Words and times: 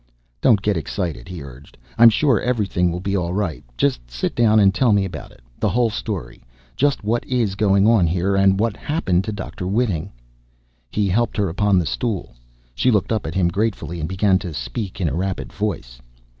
"Don't 0.41 0.63
get 0.63 0.77
excited," 0.77 1.27
he 1.29 1.43
urged. 1.43 1.77
"I'm 1.95 2.09
sure 2.09 2.41
everything 2.41 2.91
will 2.91 3.01
be 3.01 3.15
all 3.15 3.35
right. 3.35 3.63
Just 3.77 4.09
sit 4.09 4.33
down, 4.33 4.59
and 4.59 4.73
tell 4.73 4.93
me 4.93 5.05
about 5.05 5.29
it. 5.31 5.41
The 5.59 5.69
whole 5.69 5.91
story. 5.91 6.41
Just 6.75 7.03
what 7.03 7.23
is 7.27 7.53
going 7.53 7.85
on 7.85 8.07
here, 8.07 8.35
and 8.35 8.59
what 8.59 8.75
happened 8.75 9.23
to 9.25 9.31
Dr. 9.31 9.67
Whiting." 9.67 10.11
He 10.89 11.07
helped 11.07 11.37
her 11.37 11.49
upon 11.49 11.77
the 11.77 11.85
stool. 11.85 12.33
She 12.73 12.89
looked 12.89 13.11
up 13.11 13.27
at 13.27 13.35
him 13.35 13.47
gratefully, 13.49 13.99
and 13.99 14.09
began 14.09 14.39
to 14.39 14.55
speak 14.55 14.99
in 14.99 15.07
a 15.07 15.13
rapid 15.13 15.53
voice. 15.53 16.01